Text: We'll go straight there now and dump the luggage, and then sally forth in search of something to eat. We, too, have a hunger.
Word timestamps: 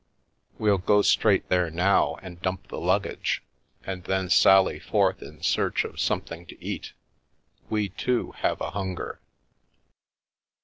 We'll 0.57 0.79
go 0.79 1.03
straight 1.03 1.47
there 1.49 1.69
now 1.69 2.15
and 2.23 2.41
dump 2.41 2.69
the 2.69 2.79
luggage, 2.79 3.43
and 3.85 4.03
then 4.05 4.31
sally 4.31 4.79
forth 4.79 5.21
in 5.21 5.43
search 5.43 5.83
of 5.83 5.99
something 5.99 6.47
to 6.47 6.59
eat. 6.59 6.93
We, 7.69 7.89
too, 7.89 8.31
have 8.37 8.59
a 8.61 8.71
hunger. 8.71 9.19